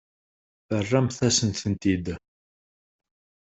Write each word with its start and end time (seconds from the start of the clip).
Terramt-asen-tent-id. 0.67 2.05